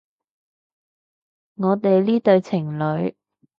[1.57, 3.15] 我哋呢對情侣